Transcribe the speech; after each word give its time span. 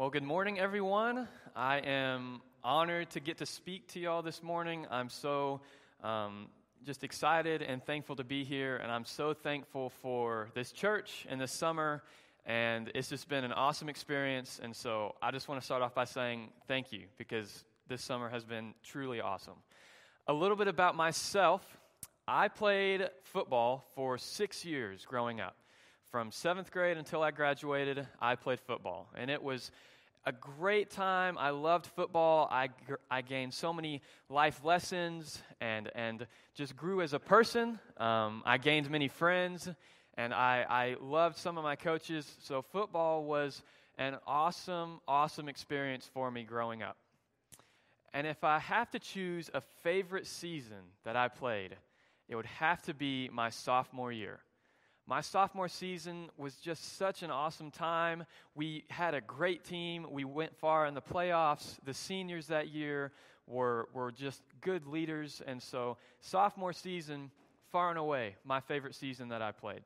Well, 0.00 0.08
good 0.08 0.22
morning, 0.22 0.58
everyone. 0.58 1.28
I 1.54 1.80
am 1.80 2.40
honored 2.64 3.10
to 3.10 3.20
get 3.20 3.36
to 3.36 3.44
speak 3.44 3.86
to 3.88 4.00
y'all 4.00 4.22
this 4.22 4.42
morning. 4.42 4.86
I'm 4.90 5.10
so 5.10 5.60
um, 6.02 6.46
just 6.86 7.04
excited 7.04 7.60
and 7.60 7.84
thankful 7.84 8.16
to 8.16 8.24
be 8.24 8.42
here, 8.42 8.78
and 8.78 8.90
I'm 8.90 9.04
so 9.04 9.34
thankful 9.34 9.90
for 9.90 10.48
this 10.54 10.72
church 10.72 11.26
and 11.28 11.38
this 11.38 11.52
summer. 11.52 12.02
And 12.46 12.90
it's 12.94 13.10
just 13.10 13.28
been 13.28 13.44
an 13.44 13.52
awesome 13.52 13.90
experience. 13.90 14.58
And 14.62 14.74
so 14.74 15.16
I 15.20 15.32
just 15.32 15.48
want 15.48 15.60
to 15.60 15.64
start 15.66 15.82
off 15.82 15.94
by 15.94 16.06
saying 16.06 16.48
thank 16.66 16.92
you 16.92 17.02
because 17.18 17.62
this 17.86 18.02
summer 18.02 18.30
has 18.30 18.42
been 18.42 18.72
truly 18.82 19.20
awesome. 19.20 19.58
A 20.28 20.32
little 20.32 20.56
bit 20.56 20.66
about 20.66 20.96
myself 20.96 21.76
I 22.26 22.48
played 22.48 23.06
football 23.24 23.84
for 23.94 24.16
six 24.16 24.64
years 24.64 25.04
growing 25.04 25.42
up. 25.42 25.56
From 26.10 26.32
seventh 26.32 26.72
grade 26.72 26.96
until 26.96 27.22
I 27.22 27.30
graduated, 27.30 28.04
I 28.20 28.34
played 28.34 28.58
football. 28.58 29.08
And 29.14 29.30
it 29.30 29.40
was 29.40 29.70
a 30.24 30.32
great 30.32 30.90
time. 30.90 31.38
I 31.38 31.50
loved 31.50 31.86
football. 31.86 32.48
I, 32.50 32.68
I 33.10 33.22
gained 33.22 33.54
so 33.54 33.72
many 33.72 34.02
life 34.28 34.64
lessons 34.64 35.42
and, 35.60 35.90
and 35.94 36.26
just 36.54 36.76
grew 36.76 37.00
as 37.02 37.12
a 37.12 37.18
person. 37.18 37.78
Um, 37.96 38.42
I 38.44 38.58
gained 38.58 38.90
many 38.90 39.08
friends, 39.08 39.68
and 40.16 40.34
I, 40.34 40.66
I 40.68 40.96
loved 41.00 41.38
some 41.38 41.56
of 41.56 41.64
my 41.64 41.76
coaches. 41.76 42.36
So, 42.40 42.62
football 42.62 43.24
was 43.24 43.62
an 43.98 44.16
awesome, 44.26 45.00
awesome 45.08 45.48
experience 45.48 46.08
for 46.12 46.30
me 46.30 46.42
growing 46.42 46.82
up. 46.82 46.96
And 48.12 48.26
if 48.26 48.42
I 48.44 48.58
have 48.58 48.90
to 48.90 48.98
choose 48.98 49.50
a 49.54 49.60
favorite 49.60 50.26
season 50.26 50.82
that 51.04 51.16
I 51.16 51.28
played, 51.28 51.76
it 52.28 52.36
would 52.36 52.46
have 52.46 52.82
to 52.82 52.94
be 52.94 53.28
my 53.32 53.50
sophomore 53.50 54.12
year. 54.12 54.40
My 55.10 55.22
sophomore 55.22 55.66
season 55.66 56.30
was 56.36 56.54
just 56.54 56.96
such 56.96 57.24
an 57.24 57.32
awesome 57.32 57.72
time. 57.72 58.26
We 58.54 58.84
had 58.90 59.12
a 59.12 59.20
great 59.20 59.64
team. 59.64 60.06
We 60.08 60.24
went 60.24 60.56
far 60.58 60.86
in 60.86 60.94
the 60.94 61.02
playoffs. 61.02 61.78
The 61.84 61.94
seniors 61.94 62.46
that 62.46 62.68
year 62.68 63.10
were, 63.44 63.88
were 63.92 64.12
just 64.12 64.40
good 64.60 64.86
leaders. 64.86 65.42
And 65.44 65.60
so, 65.60 65.96
sophomore 66.20 66.72
season, 66.72 67.32
far 67.72 67.90
and 67.90 67.98
away, 67.98 68.36
my 68.44 68.60
favorite 68.60 68.94
season 68.94 69.30
that 69.30 69.42
I 69.42 69.50
played. 69.50 69.82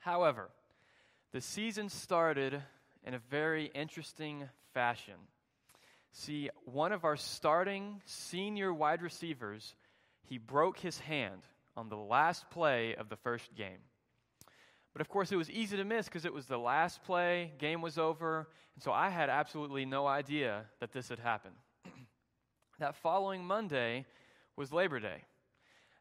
However, 0.00 0.50
the 1.32 1.40
season 1.40 1.88
started 1.88 2.60
in 3.06 3.14
a 3.14 3.20
very 3.30 3.70
interesting 3.74 4.46
fashion. 4.74 5.14
See, 6.12 6.50
one 6.66 6.92
of 6.92 7.06
our 7.06 7.16
starting 7.16 8.02
senior 8.04 8.74
wide 8.74 9.00
receivers, 9.00 9.74
he 10.28 10.36
broke 10.36 10.78
his 10.80 11.00
hand 11.00 11.46
on 11.78 11.88
the 11.88 11.96
last 11.96 12.50
play 12.50 12.94
of 12.94 13.08
the 13.08 13.16
first 13.16 13.54
game. 13.54 13.78
But 14.92 15.00
of 15.00 15.08
course, 15.08 15.32
it 15.32 15.36
was 15.36 15.50
easy 15.50 15.76
to 15.76 15.84
miss 15.84 16.06
because 16.06 16.24
it 16.24 16.34
was 16.34 16.46
the 16.46 16.58
last 16.58 17.02
play, 17.04 17.52
game 17.58 17.80
was 17.80 17.96
over, 17.98 18.48
and 18.74 18.82
so 18.82 18.92
I 18.92 19.08
had 19.08 19.30
absolutely 19.30 19.84
no 19.84 20.06
idea 20.06 20.64
that 20.80 20.92
this 20.92 21.08
had 21.08 21.18
happened. 21.18 21.54
that 22.78 22.96
following 22.96 23.44
Monday 23.44 24.04
was 24.56 24.72
Labor 24.72 25.00
Day. 25.00 25.22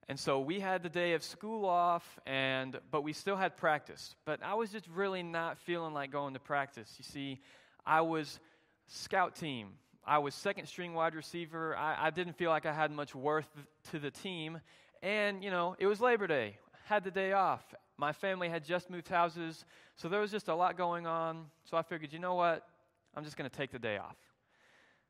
And 0.09 0.19
so 0.19 0.41
we 0.41 0.59
had 0.59 0.83
the 0.83 0.89
day 0.89 1.13
of 1.13 1.23
school 1.23 1.65
off, 1.65 2.19
and, 2.25 2.77
but 2.89 3.01
we 3.01 3.13
still 3.13 3.37
had 3.37 3.55
practice. 3.55 4.15
But 4.25 4.43
I 4.43 4.55
was 4.55 4.69
just 4.69 4.87
really 4.93 5.23
not 5.23 5.57
feeling 5.59 5.93
like 5.93 6.11
going 6.11 6.33
to 6.33 6.39
practice. 6.39 6.93
You 6.97 7.03
see, 7.03 7.39
I 7.85 8.01
was 8.01 8.39
scout 8.87 9.35
team. 9.35 9.69
I 10.03 10.17
was 10.17 10.35
second 10.35 10.65
string 10.65 10.93
wide 10.93 11.15
receiver. 11.15 11.77
I, 11.77 12.07
I 12.07 12.09
didn't 12.09 12.33
feel 12.33 12.49
like 12.49 12.65
I 12.65 12.73
had 12.73 12.91
much 12.91 13.15
worth 13.15 13.47
to 13.91 13.99
the 13.99 14.11
team. 14.11 14.59
And, 15.01 15.43
you 15.43 15.51
know, 15.51 15.75
it 15.79 15.87
was 15.87 16.01
Labor 16.01 16.27
Day. 16.27 16.57
Had 16.85 17.03
the 17.03 17.11
day 17.11 17.31
off. 17.31 17.63
My 18.01 18.13
family 18.13 18.49
had 18.49 18.65
just 18.65 18.89
moved 18.89 19.07
houses, 19.07 19.63
so 19.95 20.09
there 20.09 20.19
was 20.19 20.31
just 20.31 20.47
a 20.47 20.55
lot 20.55 20.75
going 20.75 21.05
on. 21.05 21.45
So 21.65 21.77
I 21.77 21.83
figured, 21.83 22.11
you 22.11 22.17
know 22.17 22.33
what? 22.33 22.67
I'm 23.15 23.23
just 23.23 23.37
going 23.37 23.47
to 23.47 23.55
take 23.55 23.71
the 23.71 23.77
day 23.77 23.97
off. 23.97 24.17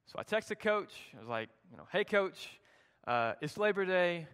So 0.08 0.20
I 0.20 0.24
texted 0.24 0.60
coach. 0.60 0.92
I 1.16 1.20
was 1.22 1.30
like, 1.30 1.48
you 1.72 1.78
know, 1.78 1.88
hey, 1.94 2.04
coach, 2.04 2.50
uh, 3.08 3.32
it's 3.40 3.58
Labor 3.58 3.86
Day. 3.86 4.28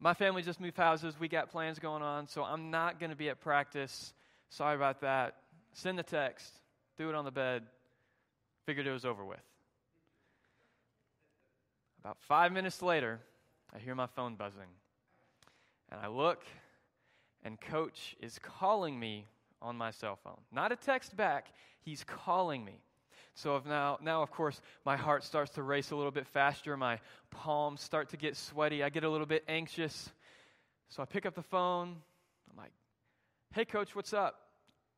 My 0.00 0.12
family 0.12 0.42
just 0.42 0.60
moved 0.60 0.76
houses. 0.76 1.18
We 1.18 1.28
got 1.28 1.50
plans 1.50 1.78
going 1.78 2.02
on, 2.02 2.26
so 2.26 2.44
I'm 2.44 2.70
not 2.70 3.00
going 3.00 3.08
to 3.08 3.16
be 3.16 3.30
at 3.30 3.40
practice. 3.40 4.12
Sorry 4.50 4.76
about 4.76 5.00
that. 5.00 5.36
Send 5.72 5.98
the 5.98 6.02
text, 6.02 6.60
do 6.98 7.08
it 7.08 7.14
on 7.14 7.24
the 7.24 7.30
bed. 7.30 7.62
Figured 8.66 8.86
it 8.86 8.92
was 8.92 9.06
over 9.06 9.24
with. 9.24 9.40
About 12.02 12.18
five 12.20 12.52
minutes 12.52 12.82
later, 12.82 13.18
I 13.74 13.78
hear 13.78 13.94
my 13.94 14.08
phone 14.08 14.34
buzzing. 14.34 14.68
And 15.90 15.98
I 16.02 16.08
look, 16.08 16.44
and 17.44 17.60
coach 17.60 18.16
is 18.20 18.38
calling 18.42 18.98
me 18.98 19.26
on 19.62 19.76
my 19.76 19.90
cell 19.90 20.18
phone. 20.22 20.40
Not 20.50 20.72
a 20.72 20.76
text 20.76 21.16
back, 21.16 21.52
he's 21.80 22.04
calling 22.04 22.64
me. 22.64 22.80
So 23.34 23.60
now, 23.66 23.98
now, 24.00 24.22
of 24.22 24.30
course, 24.30 24.60
my 24.84 24.96
heart 24.96 25.24
starts 25.24 25.50
to 25.52 25.62
race 25.62 25.90
a 25.90 25.96
little 25.96 26.12
bit 26.12 26.26
faster. 26.26 26.76
My 26.76 27.00
palms 27.30 27.80
start 27.80 28.10
to 28.10 28.16
get 28.16 28.36
sweaty. 28.36 28.84
I 28.84 28.90
get 28.90 29.02
a 29.02 29.10
little 29.10 29.26
bit 29.26 29.44
anxious. 29.48 30.10
So 30.88 31.02
I 31.02 31.06
pick 31.06 31.26
up 31.26 31.34
the 31.34 31.42
phone. 31.42 31.96
I'm 32.50 32.56
like, 32.56 32.70
hey, 33.52 33.64
coach, 33.64 33.96
what's 33.96 34.12
up? 34.12 34.38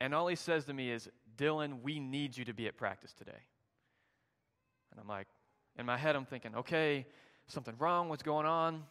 And 0.00 0.14
all 0.14 0.28
he 0.28 0.36
says 0.36 0.66
to 0.66 0.74
me 0.74 0.90
is, 0.90 1.08
Dylan, 1.38 1.80
we 1.82 1.98
need 1.98 2.36
you 2.36 2.44
to 2.44 2.52
be 2.52 2.66
at 2.66 2.76
practice 2.76 3.14
today. 3.14 3.40
And 4.90 5.00
I'm 5.00 5.08
like, 5.08 5.28
in 5.78 5.86
my 5.86 5.96
head, 5.96 6.14
I'm 6.14 6.26
thinking, 6.26 6.54
okay, 6.56 7.06
something 7.46 7.74
wrong? 7.78 8.10
What's 8.10 8.22
going 8.22 8.46
on? 8.46 8.82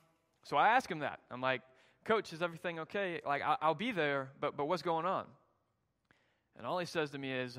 So 0.44 0.58
I 0.58 0.70
ask 0.70 0.90
him 0.90 1.00
that. 1.00 1.20
I'm 1.30 1.42
like, 1.42 1.62
Coach, 2.06 2.34
is 2.34 2.42
everything 2.42 2.80
okay? 2.80 3.20
Like, 3.26 3.42
I'll 3.62 3.74
be 3.74 3.92
there, 3.92 4.30
but, 4.40 4.56
but 4.56 4.68
what's 4.68 4.84
going 4.84 5.06
on? 5.06 5.26
And 6.58 6.66
all 6.66 6.78
he 6.78 6.86
says 6.86 7.10
to 7.12 7.18
me 7.18 7.34
is, 7.34 7.58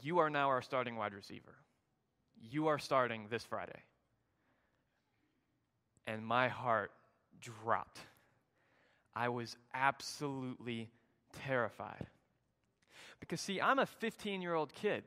You 0.00 0.18
are 0.18 0.30
now 0.30 0.48
our 0.48 0.62
starting 0.62 0.96
wide 0.96 1.12
receiver. 1.12 1.54
You 2.50 2.68
are 2.68 2.78
starting 2.78 3.26
this 3.30 3.44
Friday. 3.44 3.78
And 6.06 6.24
my 6.24 6.48
heart 6.48 6.90
dropped. 7.40 8.00
I 9.14 9.28
was 9.28 9.56
absolutely 9.74 10.88
terrified. 11.44 12.06
Because, 13.20 13.42
see, 13.42 13.60
I'm 13.60 13.78
a 13.78 13.86
15 13.86 14.40
year 14.40 14.54
old 14.54 14.72
kid. 14.72 15.04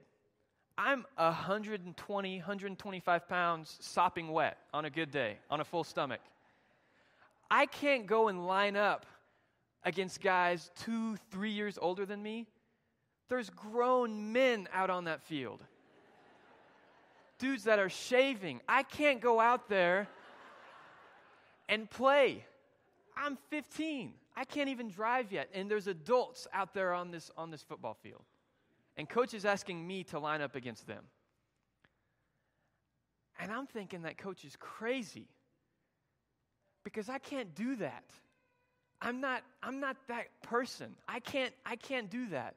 I'm 0.78 1.06
120, 1.16 2.38
125 2.38 3.28
pounds 3.28 3.78
sopping 3.80 4.32
wet 4.32 4.58
on 4.74 4.86
a 4.86 4.90
good 4.90 5.12
day, 5.12 5.38
on 5.50 5.60
a 5.60 5.66
full 5.66 5.84
stomach. 5.84 6.20
I 7.56 7.68
can't 7.68 8.08
go 8.08 8.30
and 8.30 8.48
line 8.48 8.76
up 8.76 9.06
against 9.84 10.22
guys 10.22 10.72
two, 10.76 11.18
three 11.30 11.52
years 11.52 11.78
older 11.80 12.04
than 12.04 12.24
me. 12.24 12.48
There's 13.30 13.52
grown 13.52 14.34
men 14.34 14.68
out 14.74 14.90
on 14.90 15.04
that 15.04 15.22
field. 15.22 15.64
Dudes 17.38 17.66
that 17.66 17.78
are 17.78 17.90
shaving. 17.90 18.60
I 18.68 18.82
can't 18.82 19.22
go 19.22 19.40
out 19.40 19.70
there 19.70 20.08
and 21.70 21.88
play. 21.88 22.44
I'm 23.16 23.38
15. 23.52 24.16
I 24.36 24.46
can't 24.46 24.70
even 24.70 24.90
drive 24.90 25.32
yet. 25.32 25.48
And 25.54 25.70
there's 25.70 25.86
adults 25.86 26.48
out 26.54 26.74
there 26.74 26.92
on 26.92 27.12
this, 27.12 27.30
on 27.38 27.52
this 27.52 27.62
football 27.62 27.94
field. 28.02 28.24
And 28.98 29.08
coach 29.08 29.36
is 29.36 29.46
asking 29.46 29.86
me 29.86 30.04
to 30.06 30.18
line 30.18 30.42
up 30.42 30.56
against 30.56 30.88
them. 30.88 31.04
And 33.40 33.52
I'm 33.52 33.68
thinking 33.68 34.02
that 34.02 34.18
coach 34.18 34.44
is 34.44 34.56
crazy 34.60 35.28
because 36.84 37.10
I 37.10 37.18
can't 37.18 37.54
do 37.56 37.76
that. 37.78 38.04
I'm 39.02 39.20
not, 39.20 39.44
I'm 39.62 39.80
not 39.80 39.98
that 40.08 40.28
person. 40.44 40.96
I 41.08 41.20
can't, 41.20 41.54
I 41.66 41.76
can't 41.76 42.10
do 42.10 42.30
that. 42.30 42.56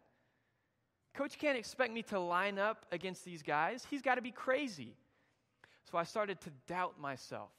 Coach 1.14 1.38
can't 1.38 1.59
expect 1.59 1.92
me 1.92 2.03
to 2.04 2.20
line 2.20 2.59
up 2.59 2.86
against 2.92 3.25
these 3.25 3.42
guys. 3.42 3.86
He's 3.91 4.03
got 4.03 4.16
to 4.16 4.22
be 4.22 4.31
crazy. 4.31 4.94
So 5.91 5.98
I 5.98 6.04
started 6.04 6.41
to 6.42 6.50
doubt 6.69 7.00
myself. 7.00 7.50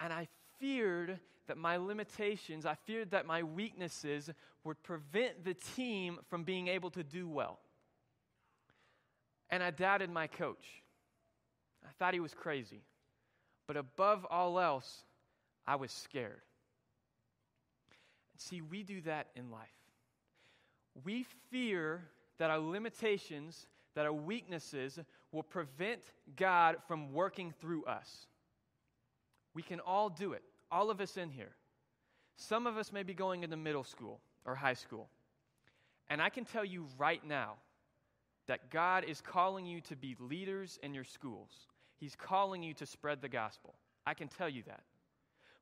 And 0.00 0.12
I 0.12 0.28
feared 0.58 1.18
that 1.46 1.56
my 1.56 1.76
limitations, 1.76 2.66
I 2.66 2.74
feared 2.74 3.10
that 3.12 3.26
my 3.26 3.42
weaknesses 3.42 4.30
would 4.64 4.82
prevent 4.82 5.44
the 5.44 5.54
team 5.54 6.18
from 6.28 6.44
being 6.44 6.68
able 6.68 6.90
to 6.90 7.02
do 7.02 7.28
well. 7.28 7.58
And 9.48 9.62
I 9.62 9.70
doubted 9.70 10.10
my 10.10 10.26
coach. 10.26 10.82
I 11.84 11.88
thought 11.98 12.14
he 12.14 12.20
was 12.20 12.34
crazy. 12.34 12.82
But 13.66 13.76
above 13.76 14.26
all 14.30 14.58
else, 14.58 15.04
I 15.66 15.76
was 15.76 15.90
scared. 15.90 16.40
See, 18.36 18.62
we 18.62 18.82
do 18.82 19.00
that 19.02 19.28
in 19.36 19.50
life. 19.50 19.68
We 21.04 21.26
fear 21.50 22.02
that 22.38 22.50
our 22.50 22.58
limitations, 22.58 23.66
that 23.94 24.06
our 24.06 24.12
weaknesses 24.12 24.98
will 25.30 25.42
prevent 25.42 26.00
God 26.36 26.76
from 26.88 27.12
working 27.12 27.52
through 27.60 27.84
us. 27.84 28.26
We 29.54 29.62
can 29.62 29.80
all 29.80 30.08
do 30.08 30.32
it, 30.32 30.42
all 30.70 30.90
of 30.90 31.00
us 31.00 31.16
in 31.16 31.28
here. 31.28 31.52
Some 32.36 32.66
of 32.66 32.78
us 32.78 32.92
may 32.92 33.02
be 33.02 33.12
going 33.12 33.44
into 33.44 33.56
middle 33.56 33.84
school 33.84 34.20
or 34.46 34.54
high 34.54 34.74
school. 34.74 35.08
And 36.08 36.22
I 36.22 36.30
can 36.30 36.44
tell 36.44 36.64
you 36.64 36.86
right 36.98 37.24
now 37.26 37.54
that 38.48 38.70
God 38.70 39.04
is 39.04 39.20
calling 39.20 39.66
you 39.66 39.80
to 39.82 39.96
be 39.96 40.16
leaders 40.18 40.78
in 40.82 40.94
your 40.94 41.04
schools. 41.04 41.50
He's 41.98 42.16
calling 42.16 42.62
you 42.62 42.72
to 42.74 42.86
spread 42.86 43.20
the 43.20 43.28
gospel. 43.28 43.74
I 44.06 44.14
can 44.14 44.28
tell 44.28 44.48
you 44.48 44.62
that. 44.66 44.80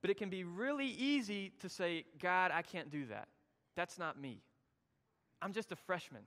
But 0.00 0.10
it 0.10 0.16
can 0.16 0.30
be 0.30 0.44
really 0.44 0.86
easy 0.86 1.52
to 1.60 1.68
say, 1.68 2.04
God, 2.20 2.50
I 2.52 2.62
can't 2.62 2.90
do 2.90 3.06
that. 3.06 3.28
That's 3.76 3.98
not 3.98 4.20
me. 4.20 4.40
I'm 5.42 5.52
just 5.52 5.72
a 5.72 5.76
freshman. 5.76 6.22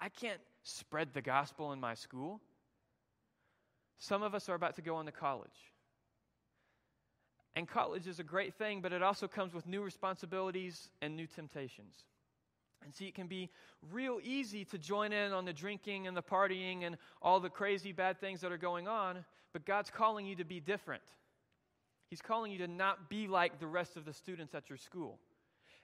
I 0.00 0.08
can't, 0.08 0.40
spread 0.62 1.14
the 1.14 1.22
gospel 1.22 1.72
in 1.72 1.80
my 1.80 1.94
school. 1.94 2.40
Some 3.98 4.22
of 4.22 4.34
us 4.34 4.48
are 4.48 4.54
about 4.54 4.76
to 4.76 4.82
go 4.82 4.96
on 4.96 5.06
to 5.06 5.12
college. 5.12 5.72
And 7.56 7.68
college 7.68 8.06
is 8.06 8.20
a 8.20 8.24
great 8.24 8.54
thing, 8.54 8.80
but 8.80 8.92
it 8.92 9.02
also 9.02 9.26
comes 9.26 9.52
with 9.52 9.66
new 9.66 9.82
responsibilities 9.82 10.90
and 11.02 11.16
new 11.16 11.26
temptations. 11.26 12.04
And 12.84 12.94
see, 12.94 13.06
it 13.06 13.14
can 13.14 13.26
be 13.26 13.50
real 13.92 14.20
easy 14.22 14.64
to 14.66 14.78
join 14.78 15.12
in 15.12 15.32
on 15.32 15.44
the 15.44 15.52
drinking 15.52 16.06
and 16.06 16.16
the 16.16 16.22
partying 16.22 16.84
and 16.86 16.96
all 17.20 17.40
the 17.40 17.50
crazy 17.50 17.92
bad 17.92 18.20
things 18.20 18.40
that 18.40 18.52
are 18.52 18.58
going 18.58 18.88
on, 18.88 19.24
but 19.52 19.66
God's 19.66 19.90
calling 19.90 20.26
you 20.26 20.36
to 20.36 20.44
be 20.44 20.60
different. 20.60 21.02
He's 22.10 22.20
calling 22.20 22.50
you 22.50 22.58
to 22.58 22.66
not 22.66 23.08
be 23.08 23.28
like 23.28 23.60
the 23.60 23.68
rest 23.68 23.96
of 23.96 24.04
the 24.04 24.12
students 24.12 24.54
at 24.54 24.68
your 24.68 24.76
school. 24.76 25.20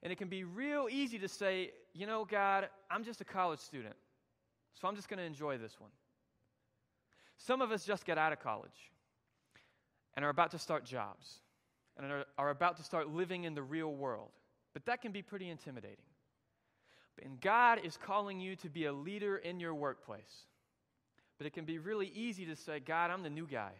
And 0.03 0.13
it 0.13 0.17
can 0.17 0.29
be 0.29 0.43
real 0.45 0.89
easy 0.91 1.19
to 1.21 1.29
say, 1.29 1.71
you 1.95 2.07
know, 2.07 2.25
God, 2.25 2.69
I'm 2.91 3.05
just 3.05 3.21
a 3.21 3.25
college 3.25 3.61
student, 3.61 3.95
so 4.75 4.89
I'm 4.89 4.97
just 4.97 5.09
going 5.09 5.19
to 5.19 5.25
enjoy 5.25 5.57
this 5.57 5.81
one. 5.81 5.91
Some 7.39 7.63
of 7.63 7.71
us 7.71 7.85
just 7.85 8.05
get 8.05 8.19
out 8.19 8.33
of 8.33 8.41
college 8.41 8.91
and 10.15 10.25
are 10.25 10.29
about 10.29 10.51
to 10.51 10.59
start 10.59 10.85
jobs 10.85 11.41
and 11.97 12.11
are, 12.11 12.25
are 12.37 12.51
about 12.51 12.77
to 12.79 12.83
start 12.83 13.09
living 13.09 13.45
in 13.45 13.55
the 13.55 13.63
real 13.63 13.95
world. 13.95 14.31
But 14.75 14.85
that 14.87 15.01
can 15.01 15.13
be 15.13 15.23
pretty 15.23 15.49
intimidating. 15.49 16.05
And 17.23 17.41
God 17.41 17.81
is 17.83 17.97
calling 17.97 18.41
you 18.41 18.57
to 18.57 18.69
be 18.69 18.85
a 18.85 18.93
leader 18.93 19.39
in 19.39 19.59
your 19.61 19.75
workplace. 19.75 20.45
But 21.39 21.47
it 21.47 21.53
can 21.53 21.65
be 21.65 21.79
really 21.79 22.09
easy 22.09 22.45
to 22.47 22.57
say, 22.57 22.81
God, 22.81 23.11
I'm 23.11 23.23
the 23.23 23.31
new 23.31 23.47
guy. 23.47 23.73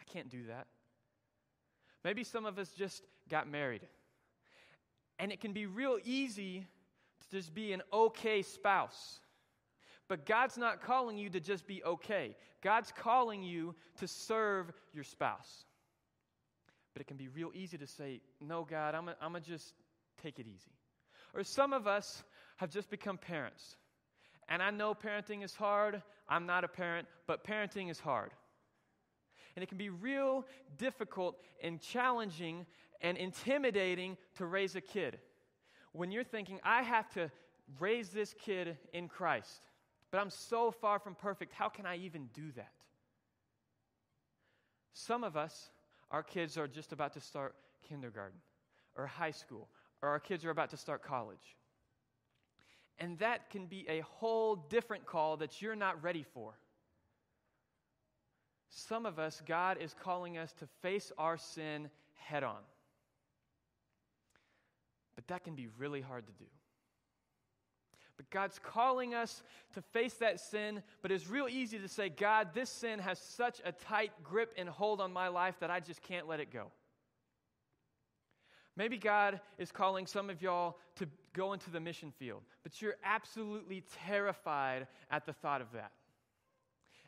I 0.00 0.12
can't 0.12 0.28
do 0.28 0.46
that. 0.48 0.66
Maybe 2.08 2.24
some 2.24 2.46
of 2.46 2.58
us 2.58 2.70
just 2.70 3.02
got 3.28 3.50
married. 3.50 3.82
And 5.18 5.30
it 5.30 5.42
can 5.42 5.52
be 5.52 5.66
real 5.66 5.98
easy 6.06 6.66
to 7.20 7.36
just 7.36 7.52
be 7.52 7.74
an 7.74 7.82
okay 7.92 8.40
spouse. 8.40 9.20
But 10.08 10.24
God's 10.24 10.56
not 10.56 10.80
calling 10.80 11.18
you 11.18 11.28
to 11.28 11.38
just 11.38 11.66
be 11.66 11.84
okay. 11.84 12.34
God's 12.62 12.90
calling 12.96 13.42
you 13.42 13.74
to 13.98 14.08
serve 14.08 14.72
your 14.94 15.04
spouse. 15.04 15.66
But 16.94 17.02
it 17.02 17.08
can 17.08 17.18
be 17.18 17.28
real 17.28 17.50
easy 17.52 17.76
to 17.76 17.86
say, 17.86 18.22
No, 18.40 18.64
God, 18.64 18.94
I'm 18.94 19.04
going 19.04 19.42
to 19.42 19.46
just 19.46 19.74
take 20.22 20.38
it 20.38 20.46
easy. 20.46 20.72
Or 21.34 21.44
some 21.44 21.74
of 21.74 21.86
us 21.86 22.24
have 22.56 22.70
just 22.70 22.88
become 22.88 23.18
parents. 23.18 23.76
And 24.48 24.62
I 24.62 24.70
know 24.70 24.94
parenting 24.94 25.44
is 25.44 25.54
hard. 25.54 26.02
I'm 26.26 26.46
not 26.46 26.64
a 26.64 26.68
parent, 26.68 27.06
but 27.26 27.44
parenting 27.44 27.90
is 27.90 28.00
hard. 28.00 28.30
And 29.58 29.62
it 29.64 29.66
can 29.66 29.76
be 29.76 29.88
real 29.88 30.46
difficult 30.76 31.36
and 31.64 31.80
challenging 31.80 32.64
and 33.00 33.18
intimidating 33.18 34.16
to 34.36 34.46
raise 34.46 34.76
a 34.76 34.80
kid. 34.80 35.18
When 35.90 36.12
you're 36.12 36.22
thinking, 36.22 36.60
I 36.62 36.82
have 36.82 37.12
to 37.14 37.28
raise 37.80 38.10
this 38.10 38.36
kid 38.38 38.78
in 38.92 39.08
Christ, 39.08 39.62
but 40.12 40.20
I'm 40.20 40.30
so 40.30 40.70
far 40.70 41.00
from 41.00 41.16
perfect, 41.16 41.52
how 41.52 41.68
can 41.68 41.86
I 41.86 41.96
even 41.96 42.28
do 42.32 42.52
that? 42.54 42.70
Some 44.92 45.24
of 45.24 45.36
us 45.36 45.70
our 46.12 46.22
kids 46.22 46.56
are 46.56 46.68
just 46.68 46.92
about 46.92 47.14
to 47.14 47.20
start 47.20 47.56
kindergarten 47.88 48.38
or 48.96 49.08
high 49.08 49.32
school, 49.32 49.68
or 50.02 50.08
our 50.08 50.20
kids 50.20 50.44
are 50.44 50.50
about 50.50 50.70
to 50.70 50.76
start 50.76 51.02
college. 51.02 51.56
And 53.00 53.18
that 53.18 53.50
can 53.50 53.66
be 53.66 53.84
a 53.88 54.02
whole 54.02 54.54
different 54.54 55.04
call 55.04 55.36
that 55.38 55.60
you're 55.60 55.74
not 55.74 56.00
ready 56.00 56.24
for. 56.32 56.54
Some 58.68 59.06
of 59.06 59.18
us, 59.18 59.42
God 59.46 59.78
is 59.80 59.94
calling 60.02 60.36
us 60.38 60.52
to 60.54 60.66
face 60.82 61.10
our 61.18 61.36
sin 61.36 61.90
head 62.14 62.44
on. 62.44 62.60
But 65.14 65.26
that 65.28 65.44
can 65.44 65.54
be 65.54 65.68
really 65.78 66.00
hard 66.00 66.26
to 66.26 66.32
do. 66.32 66.44
But 68.16 68.30
God's 68.30 68.58
calling 68.58 69.14
us 69.14 69.42
to 69.74 69.80
face 69.80 70.14
that 70.14 70.40
sin, 70.40 70.82
but 71.02 71.12
it's 71.12 71.28
real 71.28 71.48
easy 71.48 71.78
to 71.78 71.88
say, 71.88 72.08
God, 72.08 72.48
this 72.52 72.68
sin 72.68 72.98
has 72.98 73.18
such 73.18 73.60
a 73.64 73.72
tight 73.72 74.10
grip 74.24 74.52
and 74.58 74.68
hold 74.68 75.00
on 75.00 75.12
my 75.12 75.28
life 75.28 75.54
that 75.60 75.70
I 75.70 75.80
just 75.80 76.02
can't 76.02 76.28
let 76.28 76.40
it 76.40 76.52
go. 76.52 76.72
Maybe 78.76 78.98
God 78.98 79.40
is 79.56 79.72
calling 79.72 80.06
some 80.06 80.30
of 80.30 80.42
y'all 80.42 80.78
to 80.96 81.06
go 81.32 81.52
into 81.52 81.70
the 81.70 81.80
mission 81.80 82.12
field, 82.16 82.42
but 82.62 82.82
you're 82.82 82.96
absolutely 83.04 83.84
terrified 84.04 84.88
at 85.10 85.24
the 85.24 85.32
thought 85.32 85.60
of 85.60 85.72
that. 85.72 85.92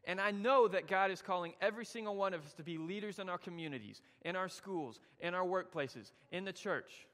And 0.04 0.20
I 0.20 0.30
know 0.30 0.66
that 0.68 0.88
God 0.88 1.10
is 1.10 1.20
calling 1.20 1.52
every 1.60 1.84
single 1.84 2.16
one 2.16 2.32
of 2.32 2.44
us 2.44 2.52
to 2.54 2.62
be 2.62 2.78
leaders 2.78 3.18
in 3.18 3.28
our 3.28 3.38
communities, 3.38 4.00
in 4.22 4.34
our 4.34 4.48
schools, 4.48 4.98
in 5.20 5.34
our 5.34 5.44
workplaces, 5.44 6.12
in 6.32 6.44
the 6.44 6.52
church. 6.52 7.06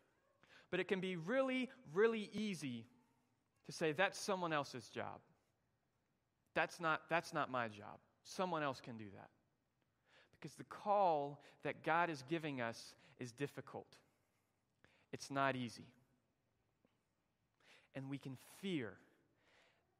But 0.70 0.80
it 0.80 0.88
can 0.88 1.00
be 1.00 1.16
really, 1.16 1.68
really 1.92 2.30
easy 2.32 2.86
to 3.66 3.72
say 3.72 3.92
that's 3.92 4.18
someone 4.18 4.52
else's 4.52 4.88
job. 4.88 5.20
That's 6.54 6.80
not, 6.80 7.02
that's 7.10 7.34
not 7.34 7.50
my 7.50 7.68
job. 7.68 7.98
Someone 8.24 8.62
else 8.62 8.80
can 8.80 8.96
do 8.96 9.04
that. 9.14 9.28
Because 10.32 10.54
the 10.54 10.64
call 10.64 11.40
that 11.64 11.82
God 11.82 12.08
is 12.08 12.22
giving 12.28 12.60
us 12.60 12.94
is 13.18 13.32
difficult, 13.32 13.88
it's 15.12 15.30
not 15.30 15.56
easy. 15.56 15.86
And 17.94 18.10
we 18.10 18.18
can 18.18 18.36
fear 18.60 18.92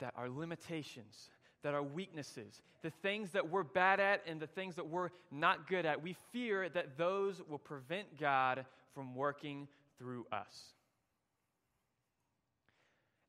that 0.01 0.13
our 0.17 0.29
limitations, 0.29 1.31
that 1.63 1.75
our 1.75 1.83
weaknesses, 1.83 2.63
the 2.83 2.91
things 3.03 3.31
that 3.33 3.51
we're 3.51 3.63
bad 3.63 4.01
at 4.01 4.23
and 4.27 4.41
the 4.41 4.47
things 4.47 4.77
that 4.77 4.87
we're 4.87 5.11
not 5.31 5.69
good 5.69 5.87
at, 5.87 6.03
we 6.03 6.17
fear 6.33 6.69
that 6.69 6.97
those 6.97 7.43
will 7.49 7.59
prevent 7.59 8.19
God 8.19 8.65
from 8.95 9.15
working 9.15 9.69
through 9.99 10.27
us. 10.33 10.75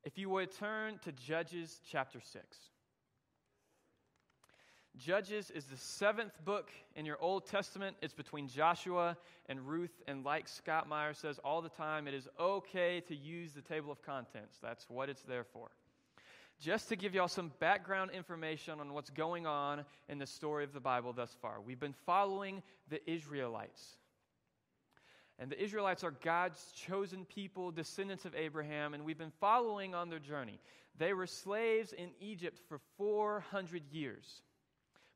If 0.03 0.17
you 0.17 0.29
would 0.29 0.51
turn 0.51 0.99
to 1.03 1.11
Judges 1.11 1.79
chapter 1.89 2.19
6. 2.21 2.57
Judges 4.97 5.51
is 5.51 5.65
the 5.65 5.77
seventh 5.77 6.33
book 6.43 6.71
in 6.95 7.05
your 7.05 7.17
Old 7.21 7.45
Testament. 7.45 7.95
It's 8.01 8.13
between 8.13 8.47
Joshua 8.47 9.15
and 9.47 9.67
Ruth. 9.67 10.01
And 10.07 10.25
like 10.25 10.47
Scott 10.47 10.89
Meyer 10.89 11.13
says 11.13 11.39
all 11.43 11.61
the 11.61 11.69
time, 11.69 12.07
it 12.07 12.15
is 12.15 12.27
okay 12.39 13.01
to 13.01 13.15
use 13.15 13.53
the 13.53 13.61
table 13.61 13.91
of 13.91 14.01
contents. 14.01 14.57
That's 14.61 14.89
what 14.89 15.09
it's 15.09 15.21
there 15.21 15.43
for. 15.43 15.69
Just 16.59 16.89
to 16.89 16.95
give 16.95 17.13
y'all 17.13 17.27
some 17.27 17.51
background 17.59 18.11
information 18.11 18.79
on 18.79 18.93
what's 18.93 19.11
going 19.11 19.45
on 19.45 19.85
in 20.09 20.17
the 20.17 20.25
story 20.25 20.63
of 20.63 20.73
the 20.73 20.79
Bible 20.79 21.13
thus 21.13 21.35
far, 21.41 21.61
we've 21.61 21.79
been 21.79 21.95
following 22.05 22.63
the 22.89 22.99
Israelites. 23.09 23.97
And 25.39 25.51
the 25.51 25.63
Israelites 25.63 26.03
are 26.03 26.15
God's 26.23 26.71
chosen 26.71 27.25
people, 27.25 27.69
descendants 27.69 28.25
of 28.25 28.33
Abraham, 28.33 28.95
and 28.95 29.05
we've 29.05 29.19
been 29.19 29.31
following 29.39 29.93
on 29.93 30.09
their 30.09 30.17
journey. 30.17 30.59
They 30.97 31.13
were 31.13 31.27
slaves 31.27 31.93
in 31.93 32.09
Egypt 32.19 32.59
for 32.67 32.79
400 32.97 33.83
years. 33.91 34.41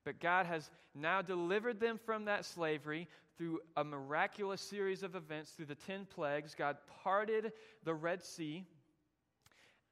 But 0.05 0.19
God 0.19 0.45
has 0.45 0.69
now 0.93 1.23
delivered 1.23 1.79
them 1.79 1.99
from 2.05 2.25
that 2.25 2.45
slavery 2.45 3.07
through 3.37 3.61
a 3.75 3.83
miraculous 3.83 4.61
series 4.61 5.01
of 5.01 5.15
events, 5.15 5.51
through 5.51 5.65
the 5.65 5.75
10 5.75 6.05
plagues. 6.05 6.53
God 6.55 6.77
parted 7.03 7.51
the 7.83 7.93
Red 7.93 8.23
Sea. 8.23 8.65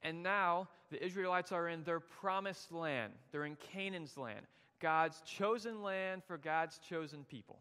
And 0.02 0.24
now 0.24 0.70
the 0.92 1.04
Israelites 1.04 1.52
are 1.52 1.68
in 1.68 1.84
their 1.84 2.00
promised 2.00 2.72
land. 2.72 3.14
They're 3.32 3.46
in 3.46 3.58
Canaan's 3.74 4.18
land, 4.18 4.46
God's 4.80 5.22
chosen 5.22 5.84
land 5.84 6.24
for 6.26 6.38
God's 6.38 6.80
chosen 6.80 7.26
people. 7.26 7.60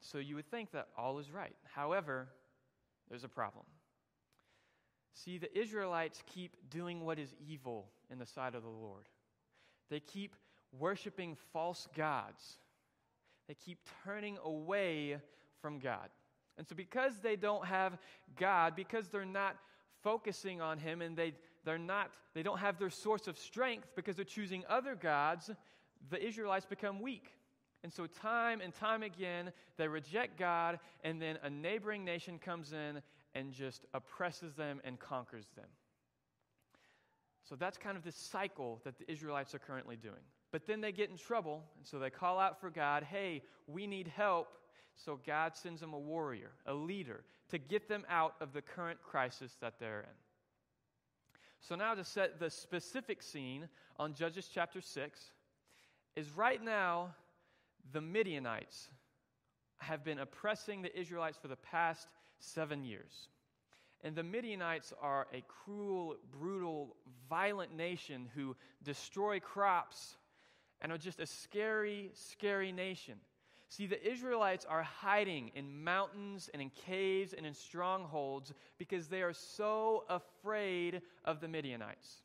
So 0.00 0.18
you 0.18 0.36
would 0.36 0.50
think 0.50 0.70
that 0.72 0.88
all 0.96 1.18
is 1.18 1.30
right. 1.30 1.56
However, 1.74 2.28
there's 3.08 3.24
a 3.24 3.28
problem. 3.28 3.64
See, 5.14 5.38
the 5.38 5.58
Israelites 5.58 6.22
keep 6.26 6.56
doing 6.70 7.04
what 7.04 7.18
is 7.18 7.34
evil 7.44 7.88
in 8.10 8.18
the 8.18 8.26
sight 8.26 8.54
of 8.54 8.62
the 8.62 8.68
Lord. 8.68 9.08
They 9.90 10.00
keep 10.00 10.36
worshiping 10.78 11.36
false 11.52 11.88
gods. 11.96 12.58
They 13.48 13.54
keep 13.54 13.78
turning 14.04 14.36
away 14.44 15.16
from 15.62 15.78
God. 15.78 16.08
And 16.58 16.66
so, 16.66 16.74
because 16.74 17.18
they 17.22 17.36
don't 17.36 17.64
have 17.66 17.98
God, 18.38 18.74
because 18.76 19.08
they're 19.08 19.24
not 19.24 19.56
focusing 20.06 20.60
on 20.60 20.78
Him, 20.78 21.02
and 21.02 21.16
they, 21.16 21.32
they're 21.64 21.78
not, 21.78 22.12
they 22.32 22.44
don't 22.44 22.60
have 22.60 22.78
their 22.78 22.90
source 22.90 23.26
of 23.26 23.36
strength 23.36 23.88
because 23.96 24.14
they're 24.14 24.24
choosing 24.24 24.62
other 24.68 24.94
gods, 24.94 25.50
the 26.10 26.24
Israelites 26.24 26.64
become 26.64 27.00
weak. 27.00 27.32
And 27.82 27.92
so, 27.92 28.06
time 28.06 28.60
and 28.60 28.72
time 28.72 29.02
again, 29.02 29.50
they 29.76 29.88
reject 29.88 30.38
God, 30.38 30.78
and 31.02 31.20
then 31.20 31.40
a 31.42 31.50
neighboring 31.50 32.04
nation 32.04 32.38
comes 32.38 32.72
in 32.72 33.02
and 33.34 33.52
just 33.52 33.84
oppresses 33.94 34.54
them 34.54 34.80
and 34.84 35.00
conquers 35.00 35.46
them. 35.56 35.66
So, 37.42 37.56
that's 37.56 37.76
kind 37.76 37.96
of 37.96 38.04
the 38.04 38.12
cycle 38.12 38.80
that 38.84 38.98
the 38.98 39.10
Israelites 39.10 39.56
are 39.56 39.58
currently 39.58 39.96
doing. 39.96 40.22
But 40.52 40.68
then 40.68 40.80
they 40.80 40.92
get 40.92 41.10
in 41.10 41.16
trouble, 41.16 41.64
and 41.76 41.84
so 41.84 41.98
they 41.98 42.10
call 42.10 42.38
out 42.38 42.60
for 42.60 42.70
God, 42.70 43.02
hey, 43.02 43.42
we 43.66 43.88
need 43.88 44.06
help. 44.06 44.46
So, 44.96 45.20
God 45.26 45.54
sends 45.54 45.80
them 45.80 45.92
a 45.92 45.98
warrior, 45.98 46.52
a 46.66 46.74
leader, 46.74 47.22
to 47.50 47.58
get 47.58 47.88
them 47.88 48.04
out 48.08 48.34
of 48.40 48.52
the 48.52 48.62
current 48.62 49.02
crisis 49.02 49.56
that 49.60 49.74
they're 49.78 50.00
in. 50.00 50.16
So, 51.60 51.74
now 51.74 51.94
to 51.94 52.04
set 52.04 52.40
the 52.40 52.50
specific 52.50 53.22
scene 53.22 53.68
on 53.98 54.14
Judges 54.14 54.48
chapter 54.52 54.80
6, 54.80 55.20
is 56.16 56.30
right 56.30 56.62
now 56.62 57.14
the 57.92 58.00
Midianites 58.00 58.88
have 59.78 60.02
been 60.02 60.18
oppressing 60.18 60.82
the 60.82 60.98
Israelites 60.98 61.36
for 61.36 61.48
the 61.48 61.56
past 61.56 62.08
seven 62.38 62.84
years. 62.84 63.28
And 64.02 64.14
the 64.14 64.22
Midianites 64.22 64.92
are 65.00 65.26
a 65.32 65.42
cruel, 65.48 66.16
brutal, 66.30 66.96
violent 67.28 67.74
nation 67.74 68.28
who 68.34 68.56
destroy 68.82 69.40
crops 69.40 70.16
and 70.80 70.92
are 70.92 70.98
just 70.98 71.20
a 71.20 71.26
scary, 71.26 72.10
scary 72.14 72.72
nation. 72.72 73.14
See, 73.68 73.86
the 73.86 74.08
Israelites 74.08 74.64
are 74.68 74.82
hiding 74.82 75.50
in 75.54 75.82
mountains 75.82 76.48
and 76.52 76.62
in 76.62 76.70
caves 76.70 77.32
and 77.32 77.44
in 77.44 77.52
strongholds 77.52 78.52
because 78.78 79.08
they 79.08 79.22
are 79.22 79.32
so 79.32 80.04
afraid 80.08 81.02
of 81.24 81.40
the 81.40 81.48
Midianites. 81.48 82.22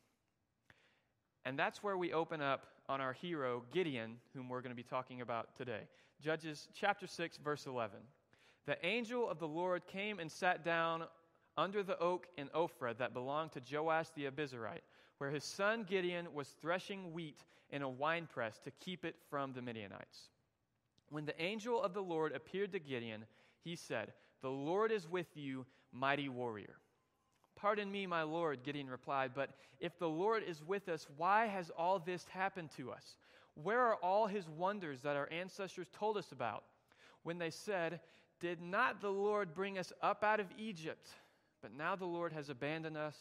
And 1.45 1.57
that's 1.57 1.81
where 1.81 1.97
we 1.97 2.13
open 2.13 2.41
up 2.41 2.67
on 2.87 3.01
our 3.01 3.13
hero, 3.13 3.63
Gideon, 3.73 4.17
whom 4.35 4.49
we're 4.49 4.61
going 4.61 4.71
to 4.71 4.75
be 4.75 4.83
talking 4.83 5.21
about 5.21 5.55
today. 5.55 5.81
Judges 6.21 6.67
chapter 6.75 7.07
6, 7.07 7.37
verse 7.37 7.65
11. 7.65 7.97
The 8.67 8.85
angel 8.85 9.27
of 9.27 9.39
the 9.39 9.47
Lord 9.47 9.87
came 9.87 10.19
and 10.19 10.31
sat 10.31 10.63
down 10.63 11.05
under 11.57 11.81
the 11.81 11.97
oak 11.99 12.27
in 12.37 12.47
Ophrah 12.49 12.97
that 12.97 13.13
belonged 13.13 13.51
to 13.53 13.61
Joash 13.71 14.09
the 14.15 14.25
Abiezrite, 14.25 14.81
where 15.17 15.31
his 15.31 15.43
son 15.43 15.83
Gideon 15.89 16.27
was 16.33 16.49
threshing 16.61 17.11
wheat 17.13 17.43
in 17.71 17.81
a 17.81 17.89
winepress 17.89 18.59
to 18.59 18.71
keep 18.79 19.03
it 19.03 19.15
from 19.29 19.53
the 19.53 19.61
Midianites. 19.61 20.29
When 21.11 21.25
the 21.25 21.39
angel 21.41 21.83
of 21.83 21.93
the 21.93 22.01
Lord 22.01 22.33
appeared 22.33 22.71
to 22.71 22.79
Gideon, 22.79 23.25
he 23.63 23.75
said, 23.75 24.13
The 24.41 24.49
Lord 24.49 24.93
is 24.93 25.09
with 25.09 25.27
you, 25.35 25.65
mighty 25.91 26.29
warrior. 26.29 26.77
Pardon 27.57 27.91
me, 27.91 28.07
my 28.07 28.23
Lord, 28.23 28.63
Gideon 28.63 28.89
replied, 28.89 29.31
but 29.35 29.51
if 29.81 29.99
the 29.99 30.07
Lord 30.07 30.41
is 30.47 30.63
with 30.63 30.87
us, 30.87 31.05
why 31.17 31.47
has 31.47 31.69
all 31.77 31.99
this 31.99 32.25
happened 32.29 32.69
to 32.77 32.91
us? 32.91 33.17
Where 33.55 33.81
are 33.81 33.97
all 33.97 34.25
his 34.25 34.47
wonders 34.47 35.01
that 35.01 35.17
our 35.17 35.29
ancestors 35.31 35.87
told 35.91 36.15
us 36.15 36.31
about 36.31 36.63
when 37.23 37.37
they 37.37 37.49
said, 37.49 37.99
Did 38.39 38.61
not 38.61 39.01
the 39.01 39.11
Lord 39.11 39.53
bring 39.53 39.77
us 39.77 39.91
up 40.01 40.23
out 40.23 40.39
of 40.39 40.47
Egypt? 40.57 41.09
But 41.61 41.73
now 41.73 41.97
the 41.97 42.05
Lord 42.05 42.31
has 42.31 42.49
abandoned 42.49 42.97
us 42.97 43.17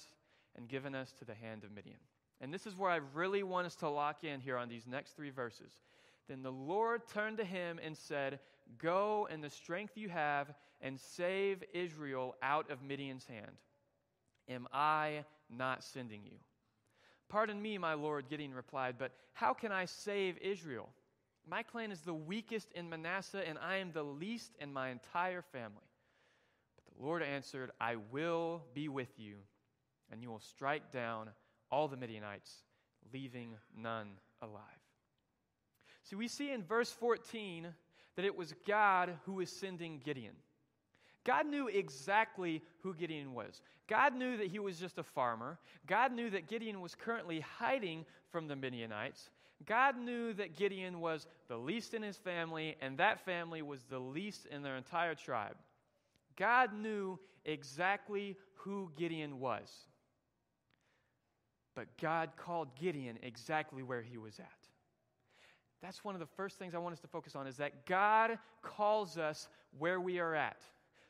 and 0.57 0.69
given 0.69 0.95
us 0.95 1.13
to 1.19 1.25
the 1.25 1.35
hand 1.35 1.65
of 1.65 1.73
Midian. 1.73 1.99
And 2.41 2.55
this 2.55 2.67
is 2.67 2.77
where 2.77 2.91
I 2.91 3.01
really 3.15 3.43
want 3.43 3.67
us 3.67 3.75
to 3.77 3.89
lock 3.89 4.23
in 4.23 4.41
here 4.41 4.57
on 4.57 4.69
these 4.69 4.87
next 4.87 5.17
three 5.17 5.31
verses. 5.31 5.73
Then 6.31 6.45
the 6.45 6.53
Lord 6.53 7.09
turned 7.09 7.39
to 7.39 7.45
him 7.45 7.81
and 7.85 7.97
said, 7.97 8.39
Go 8.79 9.27
in 9.33 9.41
the 9.41 9.51
strength 9.51 9.97
you 9.97 10.09
have 10.11 10.55
and 10.81 10.99
save 10.99 11.65
Israel 11.75 12.37
out 12.41 12.71
of 12.71 12.85
Midian's 12.85 13.27
hand. 13.27 13.51
Am 14.49 14.69
I 14.73 15.25
not 15.51 15.83
sending 15.83 16.25
you? 16.25 16.37
Pardon 17.29 17.61
me, 17.61 17.79
my 17.79 17.95
Lord, 17.95 18.29
Gideon 18.31 18.55
replied, 18.55 18.95
but 18.97 19.11
how 19.33 19.53
can 19.53 19.73
I 19.73 19.87
save 19.87 20.39
Israel? 20.39 20.89
My 21.49 21.65
clan 21.65 21.91
is 21.91 22.03
the 22.03 22.15
weakest 22.15 22.71
in 22.77 22.89
Manasseh, 22.89 23.47
and 23.49 23.59
I 23.59 23.79
am 23.79 23.91
the 23.91 24.05
least 24.05 24.53
in 24.61 24.73
my 24.73 24.91
entire 24.91 25.43
family. 25.43 25.91
But 26.77 26.95
the 26.97 27.05
Lord 27.05 27.25
answered, 27.25 27.73
I 27.81 27.97
will 28.13 28.63
be 28.73 28.89
with 28.89 29.19
you, 29.19 29.35
and 30.13 30.23
you 30.23 30.31
will 30.31 30.39
strike 30.39 30.93
down 30.93 31.31
all 31.73 31.89
the 31.89 31.97
Midianites, 31.97 32.63
leaving 33.13 33.57
none 33.77 34.11
alive. 34.41 34.80
See, 36.11 36.17
we 36.17 36.27
see 36.27 36.51
in 36.51 36.65
verse 36.65 36.91
14 36.91 37.69
that 38.17 38.25
it 38.25 38.37
was 38.37 38.53
God 38.67 39.17
who 39.25 39.35
was 39.35 39.49
sending 39.49 40.01
Gideon. 40.05 40.35
God 41.25 41.47
knew 41.47 41.69
exactly 41.69 42.63
who 42.83 42.95
Gideon 42.95 43.33
was. 43.33 43.63
God 43.87 44.17
knew 44.17 44.37
that 44.39 44.49
he 44.49 44.59
was 44.59 44.81
just 44.81 44.99
a 44.99 45.05
farmer. 45.05 45.57
God 45.87 46.13
knew 46.13 46.29
that 46.31 46.49
Gideon 46.49 46.81
was 46.81 46.97
currently 46.97 47.39
hiding 47.41 48.05
from 48.33 48.49
the 48.49 48.57
Midianites. 48.57 49.31
God 49.65 49.97
knew 49.97 50.33
that 50.33 50.57
Gideon 50.57 51.01
was 51.01 51.29
the 51.47 51.57
least 51.57 51.95
in 51.95 52.03
his 52.03 52.17
family, 52.17 52.77
and 52.81 52.99
that 52.99 53.25
family 53.25 53.63
was 53.63 53.85
the 53.85 54.01
least 54.01 54.47
in 54.47 54.63
their 54.63 54.77
entire 54.77 55.15
tribe. 55.15 55.57
God 56.37 56.73
knew 56.75 57.21
exactly 57.45 58.37
who 58.55 58.91
Gideon 58.97 59.39
was. 59.39 59.71
But 61.77 61.97
God 61.99 62.31
called 62.37 62.75
Gideon 62.75 63.19
exactly 63.23 63.85
where 63.85 64.03
he 64.03 64.19
was 64.19 64.41
at. 64.41 64.60
That's 65.83 66.05
one 66.05 66.15
of 66.15 66.21
the 66.21 66.27
first 66.27 66.59
things 66.59 66.75
I 66.75 66.79
want 66.79 66.93
us 66.93 67.01
to 67.01 67.09
focus 67.09 67.35
on 67.35 67.47
is 67.47 67.57
that 67.57 67.87
God 67.87 68.39
calls 68.63 69.17
us 69.17 69.49
where 69.79 70.01
we 70.01 70.19
are 70.19 70.35
at. 70.35 70.61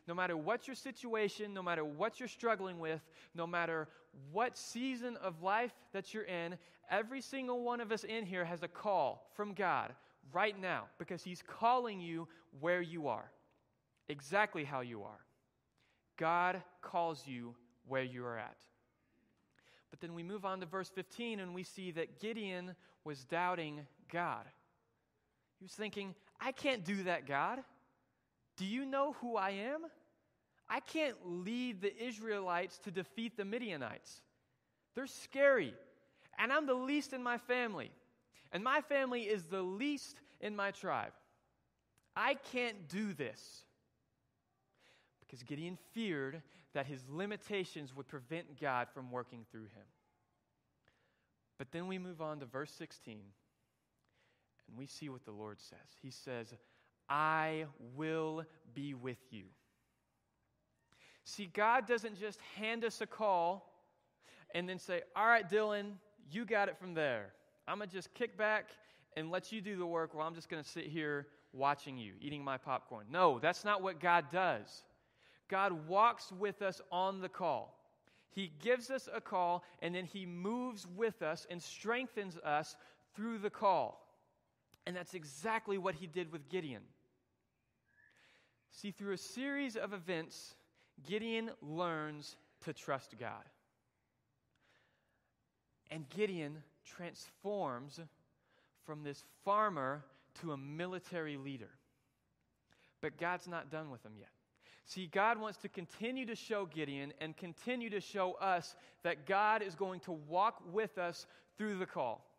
No 0.07 0.15
matter 0.15 0.37
what 0.37 0.67
your 0.67 0.77
situation, 0.77 1.53
no 1.53 1.63
matter 1.63 1.85
what 1.85 2.19
you're 2.19 2.29
struggling 2.29 2.79
with, 2.79 3.01
no 3.35 3.47
matter 3.47 3.89
what 4.33 4.57
season 4.57 5.17
of 5.19 5.43
life 5.43 5.73
that 5.93 6.15
you're 6.15 6.25
in, 6.25 6.57
every 6.91 7.21
single 7.21 7.63
one 7.63 7.81
of 7.81 7.93
us 7.93 8.05
in 8.05 8.25
here 8.25 8.45
has 8.45 8.63
a 8.63 8.69
call 8.69 9.31
from 9.35 9.55
God 9.55 9.93
right 10.33 10.59
now 10.59 10.85
because 10.99 11.23
He's 11.23 11.43
calling 11.43 12.01
you 12.01 12.29
where 12.61 12.81
you 12.81 13.09
are, 13.09 13.31
exactly 14.09 14.65
how 14.65 14.81
you 14.81 15.03
are. 15.03 15.21
God 16.17 16.63
calls 16.83 17.27
you 17.27 17.55
where 17.87 18.03
you 18.03 18.25
are 18.25 18.39
at. 18.39 18.57
But 19.91 20.01
then 20.01 20.15
we 20.15 20.23
move 20.23 20.45
on 20.45 20.61
to 20.61 20.67
verse 20.67 20.89
15 20.89 21.41
and 21.41 21.55
we 21.55 21.63
see 21.63 21.91
that 21.93 22.21
Gideon 22.21 22.75
was 23.05 23.25
doubting 23.25 23.81
God. 24.13 24.45
He 25.61 25.65
was 25.65 25.73
thinking, 25.73 26.15
I 26.41 26.53
can't 26.53 26.85
do 26.85 27.03
that, 27.05 27.27
God. 27.27 27.61
Do 28.57 28.65
you 28.65 28.85
know 28.85 29.15
who 29.21 29.37
I 29.37 29.51
am? 29.51 29.83
I 30.69 30.81
can't 30.81 31.17
lead 31.25 31.83
the 31.83 31.97
Israelites 32.03 32.79
to 32.85 32.91
defeat 32.91 33.37
the 33.37 33.45
Midianites. 33.45 34.23
They're 34.95 35.07
scary. 35.07 35.75
And 36.39 36.51
I'm 36.53 36.67
the 36.67 36.75
least 36.75 37.13
in 37.13 37.23
my 37.23 37.37
family. 37.37 37.91
And 38.53 38.65
my 38.65 38.81
family 38.81 39.23
is 39.23 39.45
the 39.45 39.63
least 39.63 40.21
in 40.41 40.57
my 40.57 40.71
tribe. 40.71 41.13
I 42.17 42.35
can't 42.53 42.89
do 42.89 43.13
this. 43.13 43.65
Because 45.21 45.43
Gideon 45.43 45.79
feared 45.93 46.43
that 46.73 46.87
his 46.87 47.03
limitations 47.09 47.95
would 47.95 48.09
prevent 48.09 48.59
God 48.61 48.89
from 48.95 49.11
working 49.11 49.45
through 49.51 49.63
him. 49.63 49.87
But 51.59 51.71
then 51.73 51.87
we 51.87 51.99
move 51.99 52.23
on 52.23 52.41
to 52.41 52.47
verse 52.47 52.73
16, 52.79 53.21
and 54.71 54.79
we 54.79 54.87
see 54.87 55.09
what 55.09 55.25
the 55.25 55.33
Lord 55.33 55.61
says. 55.61 55.79
He 56.01 56.11
says, 56.11 56.55
I 57.09 57.67
will 57.97 58.45
be 58.73 58.95
with 58.95 59.19
you. 59.31 59.45
See, 61.25 61.51
God 61.53 61.87
doesn't 61.87 62.19
just 62.19 62.41
hand 62.57 62.85
us 62.85 63.01
a 63.01 63.07
call 63.07 63.85
and 64.55 64.69
then 64.69 64.79
say, 64.79 65.03
All 65.15 65.27
right, 65.27 65.49
Dylan, 65.49 65.93
you 66.31 66.45
got 66.45 66.69
it 66.69 66.79
from 66.79 66.95
there. 66.95 67.33
I'm 67.69 67.79
going 67.79 67.89
to 67.89 67.95
just 67.95 68.15
kick 68.15 68.37
back 68.37 68.71
and 69.17 69.31
let 69.31 69.53
you 69.53 69.61
do 69.61 69.77
the 69.77 69.87
work 69.87 70.15
while 70.15 70.27
I'm 70.27 70.35
just 70.35 70.49
going 70.49 70.63
to 70.63 70.69
sit 70.69 70.87
here 70.87 71.27
watching 71.53 71.99
you, 71.99 72.15
eating 72.21 72.43
my 72.43 72.57
popcorn. 72.57 73.07
No, 73.11 73.39
that's 73.39 73.65
not 73.65 73.83
what 73.83 74.01
God 74.01 74.27
does. 74.33 74.85
God 75.49 75.89
walks 75.89 76.33
with 76.33 76.63
us 76.63 76.81
on 76.93 77.21
the 77.21 77.29
call. 77.29 77.77
He 78.31 78.53
gives 78.61 78.91
us 78.91 79.09
a 79.13 79.21
call 79.21 79.65
and 79.83 79.95
then 79.95 80.05
He 80.05 80.25
moves 80.25 80.87
with 80.97 81.23
us 81.23 81.47
and 81.51 81.61
strengthens 81.61 82.39
us 82.39 82.77
through 83.15 83.39
the 83.39 83.51
call. 83.51 84.10
And 84.87 84.97
that's 84.97 85.15
exactly 85.15 85.79
what 85.79 85.95
He 85.95 86.07
did 86.07 86.33
with 86.33 86.49
Gideon. 86.49 86.83
See, 88.71 88.91
through 88.91 89.15
a 89.15 89.19
series 89.19 89.77
of 89.77 89.93
events, 89.93 90.55
Gideon 91.07 91.51
learns 91.61 92.37
to 92.65 92.73
trust 92.73 93.15
God. 93.19 93.45
And 95.91 96.09
Gideon 96.09 96.63
transforms 96.85 98.01
from 98.87 99.03
this 99.03 99.25
farmer 99.45 100.05
to 100.41 100.53
a 100.53 100.57
military 100.57 101.37
leader. 101.37 101.71
But 103.01 103.19
God's 103.19 103.49
not 103.49 103.71
done 103.71 103.91
with 103.91 104.05
him 104.05 104.13
yet. 104.19 104.29
See, 104.85 105.07
God 105.07 105.39
wants 105.39 105.59
to 105.59 105.69
continue 105.69 106.27
to 106.27 106.35
show 106.35 106.67
Gideon 106.67 107.13
and 107.21 107.37
continue 107.37 107.91
to 107.91 108.01
show 108.01 108.33
us 108.35 108.75
that 109.03 109.27
God 109.27 109.63
is 109.63 109.75
going 109.75 110.01
to 110.01 110.13
walk 110.13 110.63
with 110.73 110.99
us 110.99 111.27
through 111.57 111.79
the 111.79 111.87
call. 111.87 112.30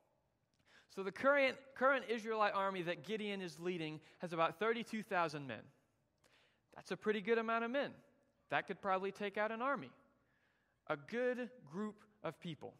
So, 0.96 1.04
the 1.04 1.12
current, 1.12 1.56
current 1.76 2.06
Israelite 2.10 2.54
army 2.54 2.82
that 2.84 3.06
Gideon 3.06 3.42
is 3.42 3.60
leading 3.60 4.00
has 4.20 4.34
about 4.34 4.60
32,000 4.60 5.48
men. 5.48 5.62
That's 6.76 6.92
a 6.92 6.98
pretty 6.98 7.22
good 7.22 7.38
amount 7.38 7.64
of 7.64 7.72
men. 7.72 7.92
That 8.50 8.68
could 8.68 8.82
probably 8.82 9.12
take 9.12 9.38
out 9.38 9.52
an 9.52 9.62
army. 9.62 9.90
A 10.88 10.98
good 10.98 11.50
group 11.72 12.04
of 12.24 12.40
people. 12.40 12.74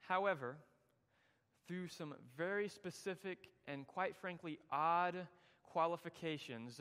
However, 0.00 0.56
through 1.66 1.88
some 1.88 2.14
very 2.36 2.68
specific 2.68 3.48
and 3.66 3.86
quite 3.86 4.16
frankly 4.16 4.58
odd 4.70 5.14
qualifications, 5.62 6.80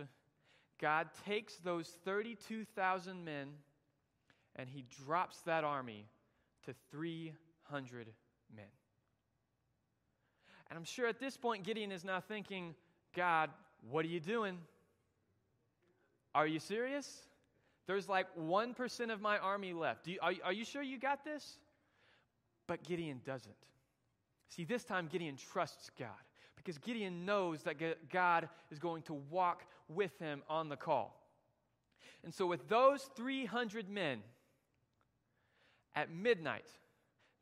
God 0.82 1.08
takes 1.26 1.56
those 1.58 1.88
32,000 2.04 3.24
men 3.24 3.50
and 4.56 4.68
he 4.68 4.84
drops 5.06 5.40
that 5.42 5.64
army 5.64 6.06
to 6.66 6.74
300 6.92 8.10
men. 8.54 8.66
And 10.72 10.78
I'm 10.78 10.86
sure 10.86 11.06
at 11.06 11.20
this 11.20 11.36
point, 11.36 11.64
Gideon 11.64 11.92
is 11.92 12.06
now 12.06 12.22
thinking, 12.22 12.74
God, 13.14 13.50
what 13.90 14.06
are 14.06 14.08
you 14.08 14.22
doing? 14.22 14.58
Are 16.34 16.48
you 16.48 16.60
serious? 16.60 17.24
There's 17.88 18.08
like 18.08 18.28
1% 18.40 19.12
of 19.12 19.20
my 19.20 19.38
army 19.38 19.74
left. 19.74 20.08
You, 20.08 20.18
are, 20.22 20.32
are 20.46 20.54
you 20.54 20.64
sure 20.64 20.82
you 20.82 20.98
got 20.98 21.26
this? 21.26 21.58
But 22.68 22.86
Gideon 22.86 23.20
doesn't. 23.26 23.54
See, 24.48 24.64
this 24.64 24.86
time 24.86 25.10
Gideon 25.12 25.36
trusts 25.36 25.92
God 26.00 26.10
because 26.56 26.78
Gideon 26.78 27.26
knows 27.26 27.64
that 27.64 27.76
God 28.10 28.48
is 28.72 28.80
going 28.80 29.02
to 29.04 29.14
walk 29.30 29.66
with 29.90 30.18
him 30.20 30.42
on 30.48 30.70
the 30.70 30.78
call. 30.78 31.22
And 32.24 32.34
so, 32.34 32.46
with 32.46 32.70
those 32.70 33.10
300 33.18 33.90
men, 33.90 34.22
at 35.96 36.14
midnight, 36.14 36.68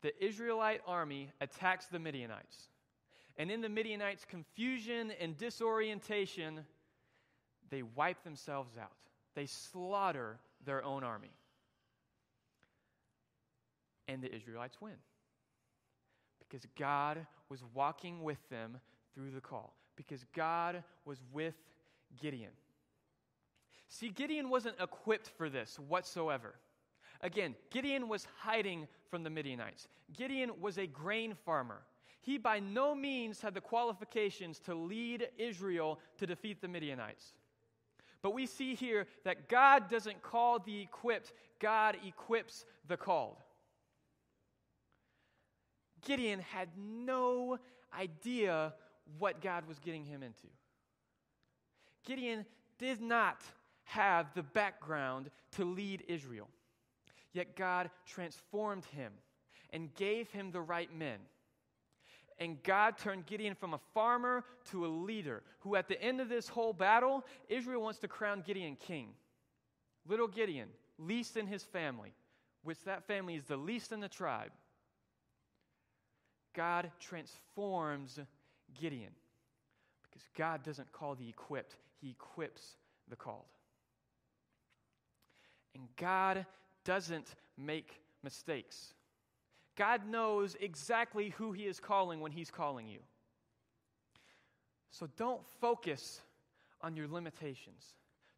the 0.02 0.14
Israelite 0.24 0.82
army 0.88 1.30
attacks 1.42 1.86
the 1.86 2.00
Midianites. 2.00 2.70
And 3.40 3.50
in 3.50 3.62
the 3.62 3.70
Midianites' 3.70 4.26
confusion 4.26 5.14
and 5.20 5.38
disorientation, 5.38 6.60
they 7.70 7.84
wipe 7.84 8.22
themselves 8.24 8.78
out. 8.78 8.92
They 9.34 9.46
slaughter 9.46 10.38
their 10.66 10.84
own 10.84 11.06
army. 11.06 11.32
And 14.10 14.22
the 14.22 14.36
Israelites 14.36 14.82
win. 14.82 14.96
Because 16.40 16.68
God 16.78 17.26
was 17.48 17.64
walking 17.74 18.24
with 18.24 18.40
them 18.50 18.78
through 19.16 19.32
the 19.32 19.40
call. 19.40 19.74
Because 19.96 20.26
God 20.36 20.84
was 21.06 21.22
with 21.32 21.56
Gideon. 22.22 22.52
See, 23.88 24.10
Gideon 24.10 24.50
wasn't 24.50 24.76
equipped 24.82 25.30
for 25.38 25.50
this 25.50 25.80
whatsoever. 25.80 26.56
Again, 27.22 27.56
Gideon 27.70 28.10
was 28.10 28.28
hiding 28.38 28.88
from 29.10 29.24
the 29.24 29.30
Midianites. 29.30 29.88
Gideon 30.14 30.52
was 30.60 30.78
a 30.78 30.88
grain 30.88 31.36
farmer. 31.46 31.82
He 32.30 32.38
by 32.38 32.60
no 32.60 32.94
means 32.94 33.42
had 33.42 33.56
the 33.56 33.60
qualifications 33.60 34.60
to 34.60 34.76
lead 34.76 35.30
Israel 35.40 36.00
to 36.20 36.28
defeat 36.28 36.62
the 36.62 36.68
Midianites. 36.68 37.34
But 38.22 38.36
we 38.36 38.46
see 38.46 38.76
here 38.76 39.08
that 39.24 39.50
God 39.50 39.90
doesn't 39.90 40.22
call 40.22 40.60
the 40.60 40.80
equipped, 40.80 41.34
God 41.58 41.98
equips 42.06 42.66
the 42.88 42.98
called. 42.98 43.38
Gideon 46.06 46.42
had 46.42 46.70
no 46.78 47.58
idea 48.00 48.76
what 49.18 49.42
God 49.42 49.68
was 49.68 49.80
getting 49.80 50.06
him 50.06 50.22
into. 50.22 50.50
Gideon 52.06 52.46
did 52.78 53.02
not 53.02 53.42
have 53.86 54.28
the 54.36 54.44
background 54.44 55.32
to 55.54 55.66
lead 55.66 56.04
Israel. 56.08 56.48
Yet 57.34 57.56
God 57.56 57.90
transformed 58.06 58.86
him 58.86 59.14
and 59.74 59.92
gave 59.96 60.30
him 60.30 60.52
the 60.52 60.62
right 60.62 60.96
men. 60.96 61.18
And 62.40 62.62
God 62.64 62.98
turned 62.98 63.26
Gideon 63.26 63.54
from 63.54 63.74
a 63.74 63.80
farmer 63.94 64.46
to 64.72 64.86
a 64.86 64.88
leader 64.88 65.44
who, 65.60 65.76
at 65.76 65.90
the 65.90 66.02
end 66.02 66.22
of 66.22 66.30
this 66.30 66.48
whole 66.48 66.72
battle, 66.72 67.26
Israel 67.50 67.82
wants 67.82 68.00
to 68.00 68.08
crown 68.08 68.44
Gideon 68.46 68.78
king. 68.78 69.10
Little 70.08 70.28
Gideon, 70.28 70.70
least 70.98 71.36
in 71.36 71.48
his 71.48 71.64
family, 71.64 72.14
which 72.64 72.82
that 72.86 73.06
family 73.06 73.36
is 73.36 73.44
the 73.44 73.58
least 73.58 73.92
in 73.92 74.00
the 74.00 74.08
tribe. 74.08 74.52
God 76.56 76.92
transforms 77.00 78.20
Gideon 78.80 79.12
because 80.04 80.28
God 80.36 80.64
doesn't 80.64 80.92
call 80.92 81.16
the 81.16 81.28
equipped, 81.28 81.76
He 82.02 82.12
equips 82.12 82.78
the 83.10 83.16
called. 83.16 83.46
And 85.76 85.84
God 85.98 86.46
doesn't 86.84 87.36
make 87.58 88.02
mistakes. 88.24 88.94
God 89.80 90.06
knows 90.06 90.58
exactly 90.60 91.30
who 91.30 91.54
He 91.54 91.66
is 91.66 91.80
calling 91.80 92.20
when 92.20 92.34
He's 92.34 92.52
calling 92.52 92.86
you. 92.86 93.00
So 94.92 95.08
don't 95.16 95.42
focus 95.62 96.20
on 96.82 96.98
your 96.98 97.08
limitations. 97.08 97.86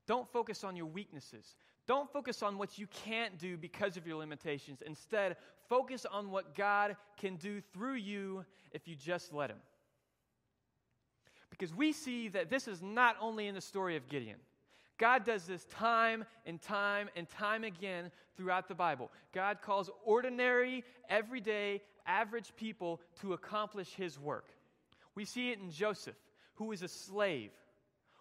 Don't 0.05 0.27
focus 0.31 0.63
on 0.63 0.75
your 0.75 0.85
weaknesses. 0.85 1.55
Don't 1.87 2.11
focus 2.13 2.43
on 2.43 2.59
what 2.59 2.77
you 2.77 2.85
can't 3.05 3.39
do 3.39 3.57
because 3.57 3.97
of 3.97 4.05
your 4.05 4.17
limitations. 4.17 4.83
Instead, 4.85 5.35
focus 5.67 6.05
on 6.05 6.29
what 6.29 6.53
God 6.53 6.95
can 7.19 7.37
do 7.37 7.59
through 7.73 7.95
you 7.95 8.45
if 8.71 8.87
you 8.87 8.95
just 8.95 9.33
let 9.33 9.49
Him. 9.49 9.57
Because 11.49 11.73
we 11.73 11.91
see 11.91 12.27
that 12.29 12.51
this 12.51 12.67
is 12.67 12.83
not 12.83 13.15
only 13.19 13.47
in 13.47 13.55
the 13.55 13.61
story 13.61 13.95
of 13.95 14.07
Gideon. 14.07 14.37
God 15.01 15.25
does 15.25 15.45
this 15.45 15.65
time 15.65 16.23
and 16.45 16.61
time 16.61 17.09
and 17.15 17.27
time 17.27 17.63
again 17.63 18.11
throughout 18.37 18.67
the 18.67 18.75
Bible. 18.75 19.09
God 19.33 19.57
calls 19.63 19.89
ordinary, 20.05 20.83
everyday, 21.09 21.81
average 22.05 22.53
people 22.55 23.01
to 23.21 23.33
accomplish 23.33 23.95
his 23.95 24.19
work. 24.19 24.49
We 25.15 25.25
see 25.25 25.49
it 25.49 25.59
in 25.59 25.71
Joseph, 25.71 26.15
who 26.53 26.71
is 26.71 26.83
a 26.83 26.87
slave. 26.87 27.49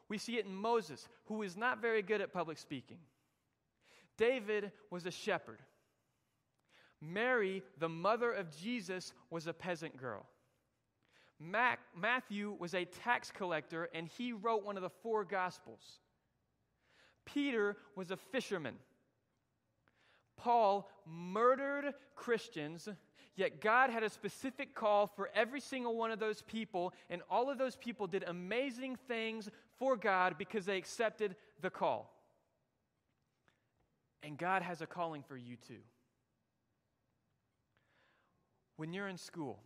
We 0.08 0.16
see 0.16 0.38
it 0.38 0.46
in 0.46 0.54
Moses, 0.54 1.06
who 1.26 1.42
is 1.42 1.54
not 1.54 1.82
very 1.82 2.00
good 2.00 2.22
at 2.22 2.32
public 2.32 2.56
speaking. 2.56 2.98
David 4.16 4.72
was 4.90 5.04
a 5.04 5.10
shepherd. 5.10 5.60
Mary, 7.02 7.62
the 7.78 7.90
mother 7.90 8.32
of 8.32 8.56
Jesus, 8.58 9.12
was 9.28 9.46
a 9.46 9.52
peasant 9.52 9.98
girl. 9.98 10.24
Mac, 11.38 11.80
Matthew 11.94 12.56
was 12.58 12.74
a 12.74 12.86
tax 12.86 13.30
collector, 13.30 13.90
and 13.94 14.08
he 14.08 14.32
wrote 14.32 14.64
one 14.64 14.76
of 14.76 14.82
the 14.82 14.90
four 14.90 15.24
Gospels. 15.24 15.99
Peter 17.24 17.76
was 17.96 18.10
a 18.10 18.16
fisherman. 18.16 18.74
Paul 20.36 20.88
murdered 21.06 21.94
Christians, 22.14 22.88
yet 23.36 23.60
God 23.60 23.90
had 23.90 24.02
a 24.02 24.08
specific 24.08 24.74
call 24.74 25.06
for 25.06 25.28
every 25.34 25.60
single 25.60 25.96
one 25.96 26.10
of 26.10 26.18
those 26.18 26.42
people, 26.42 26.94
and 27.10 27.22
all 27.30 27.50
of 27.50 27.58
those 27.58 27.76
people 27.76 28.06
did 28.06 28.24
amazing 28.26 28.96
things 29.06 29.50
for 29.78 29.96
God 29.96 30.36
because 30.38 30.64
they 30.64 30.78
accepted 30.78 31.36
the 31.60 31.70
call. 31.70 32.14
And 34.22 34.36
God 34.36 34.62
has 34.62 34.80
a 34.80 34.86
calling 34.86 35.22
for 35.22 35.36
you 35.36 35.56
too. 35.56 35.80
When 38.76 38.92
you're 38.92 39.08
in 39.08 39.18
school 39.18 39.58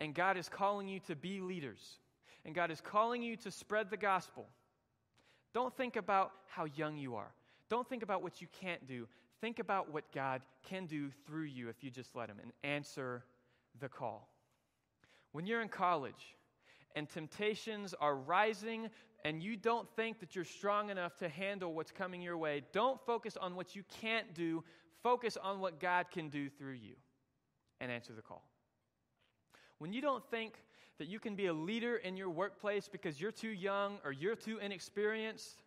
and 0.00 0.14
God 0.14 0.36
is 0.36 0.48
calling 0.48 0.88
you 0.88 1.00
to 1.06 1.16
be 1.16 1.40
leaders, 1.40 1.98
and 2.44 2.54
God 2.54 2.70
is 2.70 2.80
calling 2.80 3.22
you 3.22 3.36
to 3.38 3.50
spread 3.50 3.90
the 3.90 3.96
gospel, 3.96 4.46
don't 5.56 5.74
think 5.74 5.96
about 5.96 6.32
how 6.48 6.66
young 6.66 6.98
you 6.98 7.14
are. 7.14 7.32
Don't 7.70 7.88
think 7.88 8.02
about 8.02 8.22
what 8.22 8.42
you 8.42 8.46
can't 8.60 8.86
do. 8.86 9.08
Think 9.40 9.58
about 9.58 9.90
what 9.90 10.04
God 10.12 10.42
can 10.62 10.84
do 10.84 11.08
through 11.26 11.44
you 11.44 11.70
if 11.70 11.82
you 11.82 11.90
just 11.90 12.14
let 12.14 12.28
Him 12.28 12.36
and 12.42 12.52
answer 12.62 13.24
the 13.80 13.88
call. 13.88 14.28
When 15.32 15.46
you're 15.46 15.62
in 15.62 15.70
college 15.70 16.36
and 16.94 17.08
temptations 17.08 17.94
are 17.98 18.16
rising 18.16 18.90
and 19.24 19.42
you 19.42 19.56
don't 19.56 19.88
think 19.96 20.20
that 20.20 20.36
you're 20.36 20.44
strong 20.44 20.90
enough 20.90 21.16
to 21.20 21.28
handle 21.30 21.72
what's 21.72 21.90
coming 21.90 22.20
your 22.20 22.36
way, 22.36 22.60
don't 22.74 23.00
focus 23.06 23.38
on 23.40 23.56
what 23.56 23.74
you 23.74 23.82
can't 24.02 24.34
do. 24.34 24.62
Focus 25.02 25.38
on 25.42 25.60
what 25.60 25.80
God 25.80 26.10
can 26.10 26.28
do 26.28 26.50
through 26.50 26.74
you 26.74 26.96
and 27.80 27.90
answer 27.90 28.12
the 28.12 28.20
call. 28.20 28.44
When 29.78 29.94
you 29.94 30.02
don't 30.02 30.22
think 30.30 30.52
that 30.98 31.08
you 31.08 31.18
can 31.18 31.34
be 31.34 31.46
a 31.46 31.52
leader 31.52 31.96
in 31.96 32.16
your 32.16 32.30
workplace 32.30 32.88
because 32.88 33.20
you're 33.20 33.32
too 33.32 33.50
young 33.50 33.98
or 34.04 34.12
you're 34.12 34.36
too 34.36 34.58
inexperienced. 34.58 35.62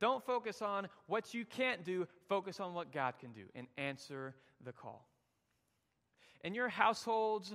Don't 0.00 0.24
focus 0.24 0.60
on 0.60 0.88
what 1.06 1.32
you 1.32 1.44
can't 1.44 1.84
do, 1.84 2.06
focus 2.28 2.60
on 2.60 2.74
what 2.74 2.92
God 2.92 3.14
can 3.18 3.32
do 3.32 3.44
and 3.54 3.66
answer 3.78 4.34
the 4.64 4.72
call. 4.72 5.06
In 6.42 6.54
your 6.54 6.68
households, 6.68 7.54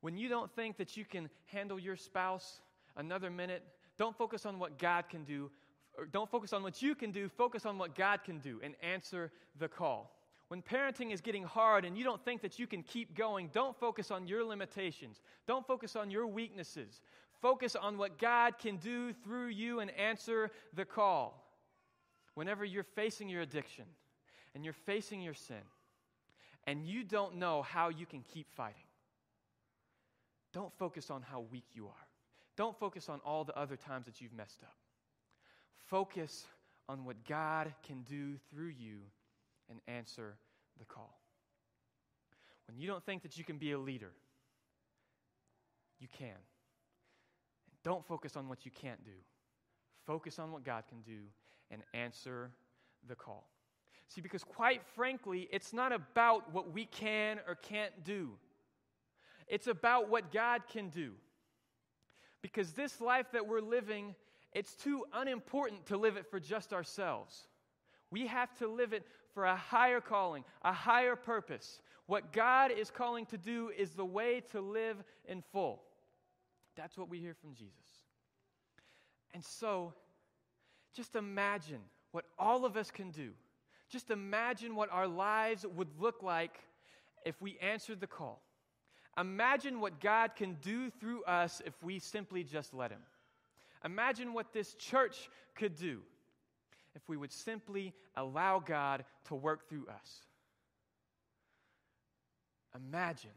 when 0.00 0.16
you 0.16 0.28
don't 0.28 0.50
think 0.54 0.76
that 0.76 0.96
you 0.96 1.04
can 1.04 1.28
handle 1.46 1.78
your 1.78 1.96
spouse 1.96 2.60
another 2.96 3.30
minute, 3.30 3.64
don't 3.98 4.16
focus 4.16 4.46
on 4.46 4.58
what 4.58 4.78
God 4.78 5.08
can 5.08 5.24
do. 5.24 5.50
Don't 6.10 6.30
focus 6.30 6.52
on 6.52 6.62
what 6.62 6.80
you 6.80 6.94
can 6.94 7.10
do, 7.10 7.28
focus 7.28 7.66
on 7.66 7.78
what 7.78 7.94
God 7.94 8.24
can 8.24 8.38
do 8.38 8.60
and 8.62 8.74
answer 8.82 9.30
the 9.58 9.68
call. 9.68 10.10
When 10.52 10.60
parenting 10.60 11.14
is 11.14 11.22
getting 11.22 11.44
hard 11.44 11.86
and 11.86 11.96
you 11.96 12.04
don't 12.04 12.22
think 12.22 12.42
that 12.42 12.58
you 12.58 12.66
can 12.66 12.82
keep 12.82 13.16
going, 13.16 13.48
don't 13.54 13.74
focus 13.80 14.10
on 14.10 14.26
your 14.26 14.44
limitations. 14.44 15.22
Don't 15.46 15.66
focus 15.66 15.96
on 15.96 16.10
your 16.10 16.26
weaknesses. 16.26 17.00
Focus 17.40 17.74
on 17.74 17.96
what 17.96 18.18
God 18.18 18.58
can 18.58 18.76
do 18.76 19.14
through 19.14 19.46
you 19.46 19.80
and 19.80 19.90
answer 19.92 20.50
the 20.74 20.84
call. 20.84 21.42
Whenever 22.34 22.66
you're 22.66 22.84
facing 22.84 23.30
your 23.30 23.40
addiction 23.40 23.86
and 24.54 24.62
you're 24.62 24.74
facing 24.74 25.22
your 25.22 25.32
sin 25.32 25.62
and 26.66 26.84
you 26.84 27.02
don't 27.02 27.36
know 27.36 27.62
how 27.62 27.88
you 27.88 28.04
can 28.04 28.22
keep 28.34 28.46
fighting, 28.54 28.84
don't 30.52 30.74
focus 30.74 31.10
on 31.10 31.22
how 31.22 31.46
weak 31.50 31.64
you 31.72 31.86
are. 31.86 32.06
Don't 32.58 32.78
focus 32.78 33.08
on 33.08 33.20
all 33.24 33.44
the 33.44 33.58
other 33.58 33.76
times 33.76 34.04
that 34.04 34.20
you've 34.20 34.34
messed 34.34 34.62
up. 34.62 34.76
Focus 35.88 36.44
on 36.90 37.06
what 37.06 37.24
God 37.26 37.72
can 37.82 38.02
do 38.02 38.34
through 38.50 38.74
you 38.78 38.98
and 39.72 39.80
answer 39.88 40.36
the 40.78 40.84
call. 40.84 41.18
When 42.68 42.78
you 42.78 42.86
don't 42.86 43.04
think 43.04 43.22
that 43.22 43.36
you 43.36 43.44
can 43.44 43.58
be 43.58 43.72
a 43.72 43.78
leader, 43.78 44.12
you 45.98 46.08
can. 46.16 46.28
And 46.28 47.76
don't 47.82 48.06
focus 48.06 48.36
on 48.36 48.48
what 48.48 48.64
you 48.64 48.70
can't 48.70 49.04
do. 49.04 49.10
Focus 50.06 50.38
on 50.38 50.52
what 50.52 50.64
God 50.64 50.84
can 50.88 51.00
do 51.02 51.20
and 51.70 51.82
answer 51.94 52.50
the 53.08 53.14
call. 53.14 53.48
See, 54.08 54.20
because 54.20 54.44
quite 54.44 54.82
frankly, 54.94 55.48
it's 55.50 55.72
not 55.72 55.92
about 55.92 56.52
what 56.52 56.72
we 56.72 56.84
can 56.84 57.40
or 57.48 57.54
can't 57.54 58.04
do, 58.04 58.30
it's 59.48 59.66
about 59.66 60.08
what 60.08 60.32
God 60.32 60.62
can 60.70 60.88
do. 60.90 61.12
Because 62.42 62.72
this 62.72 63.00
life 63.00 63.26
that 63.32 63.46
we're 63.46 63.60
living, 63.60 64.16
it's 64.52 64.74
too 64.74 65.04
unimportant 65.12 65.86
to 65.86 65.96
live 65.96 66.16
it 66.16 66.28
for 66.28 66.40
just 66.40 66.72
ourselves. 66.72 67.46
We 68.12 68.26
have 68.26 68.54
to 68.58 68.68
live 68.68 68.92
it 68.92 69.06
for 69.32 69.46
a 69.46 69.56
higher 69.56 70.02
calling, 70.02 70.44
a 70.62 70.72
higher 70.72 71.16
purpose. 71.16 71.80
What 72.04 72.30
God 72.30 72.70
is 72.70 72.90
calling 72.90 73.24
to 73.26 73.38
do 73.38 73.72
is 73.76 73.92
the 73.92 74.04
way 74.04 74.42
to 74.52 74.60
live 74.60 75.02
in 75.26 75.42
full. 75.50 75.82
That's 76.76 76.98
what 76.98 77.08
we 77.08 77.18
hear 77.18 77.34
from 77.34 77.54
Jesus. 77.54 77.72
And 79.32 79.42
so, 79.42 79.94
just 80.94 81.16
imagine 81.16 81.80
what 82.10 82.26
all 82.38 82.66
of 82.66 82.76
us 82.76 82.90
can 82.90 83.12
do. 83.12 83.30
Just 83.88 84.10
imagine 84.10 84.76
what 84.76 84.92
our 84.92 85.08
lives 85.08 85.64
would 85.74 85.88
look 85.98 86.22
like 86.22 86.58
if 87.24 87.40
we 87.40 87.56
answered 87.62 87.98
the 87.98 88.06
call. 88.06 88.42
Imagine 89.18 89.80
what 89.80 90.00
God 90.00 90.36
can 90.36 90.58
do 90.60 90.90
through 90.90 91.24
us 91.24 91.62
if 91.64 91.82
we 91.82 91.98
simply 91.98 92.44
just 92.44 92.74
let 92.74 92.90
Him. 92.90 93.02
Imagine 93.86 94.34
what 94.34 94.52
this 94.52 94.74
church 94.74 95.30
could 95.54 95.76
do 95.76 96.00
if 96.94 97.02
we 97.08 97.16
would 97.16 97.32
simply 97.32 97.94
allow 98.16 98.58
God 98.58 99.04
to 99.28 99.34
work 99.34 99.68
through 99.68 99.86
us. 99.88 100.26
Imagine 102.74 103.30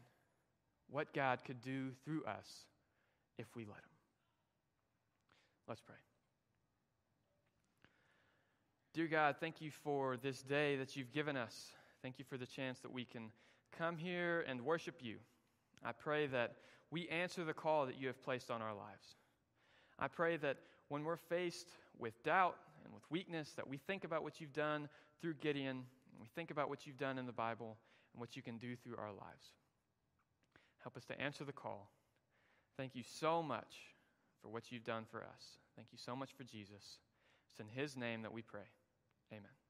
what 0.90 1.12
God 1.12 1.40
could 1.44 1.60
do 1.60 1.90
through 2.04 2.24
us 2.24 2.66
if 3.38 3.46
we 3.54 3.64
let 3.64 3.76
Him. 3.76 3.96
Let's 5.68 5.80
pray. 5.80 5.96
Dear 8.94 9.08
God, 9.08 9.36
thank 9.40 9.60
you 9.60 9.70
for 9.70 10.16
this 10.16 10.40
day 10.42 10.76
that 10.76 10.96
you've 10.96 11.12
given 11.12 11.36
us. 11.36 11.72
Thank 12.02 12.18
you 12.18 12.24
for 12.24 12.38
the 12.38 12.46
chance 12.46 12.80
that 12.80 12.92
we 12.92 13.04
can 13.04 13.30
come 13.76 13.96
here 13.96 14.44
and 14.48 14.62
worship 14.62 14.96
you. 15.00 15.16
I 15.84 15.92
pray 15.92 16.26
that 16.28 16.56
we 16.90 17.08
answer 17.08 17.44
the 17.44 17.52
call 17.52 17.86
that 17.86 18.00
you 18.00 18.06
have 18.06 18.22
placed 18.22 18.50
on 18.50 18.62
our 18.62 18.74
lives. 18.74 19.16
I 19.98 20.08
pray 20.08 20.36
that 20.38 20.58
when 20.88 21.04
we're 21.04 21.16
faced 21.16 21.68
with 21.98 22.22
doubt 22.22 22.56
and 22.86 22.94
with 22.94 23.04
weakness, 23.10 23.52
that 23.56 23.68
we 23.68 23.76
think 23.76 24.04
about 24.04 24.22
what 24.22 24.40
you've 24.40 24.52
done 24.52 24.88
through 25.20 25.34
Gideon, 25.34 25.76
and 25.76 26.20
we 26.20 26.28
think 26.34 26.50
about 26.50 26.68
what 26.68 26.86
you've 26.86 26.96
done 26.96 27.18
in 27.18 27.26
the 27.26 27.32
Bible, 27.32 27.76
and 28.14 28.20
what 28.20 28.36
you 28.36 28.42
can 28.42 28.56
do 28.56 28.76
through 28.76 28.96
our 28.96 29.10
lives. 29.10 29.52
Help 30.82 30.96
us 30.96 31.04
to 31.06 31.20
answer 31.20 31.44
the 31.44 31.52
call. 31.52 31.90
Thank 32.76 32.94
you 32.94 33.02
so 33.02 33.42
much 33.42 33.74
for 34.40 34.48
what 34.48 34.70
you've 34.70 34.84
done 34.84 35.04
for 35.10 35.18
us. 35.18 35.58
Thank 35.74 35.88
you 35.92 35.98
so 35.98 36.16
much 36.16 36.30
for 36.32 36.44
Jesus. 36.44 36.98
It's 37.50 37.60
in 37.60 37.68
his 37.68 37.96
name 37.96 38.22
that 38.22 38.32
we 38.32 38.42
pray. 38.42 38.68
Amen. 39.32 39.65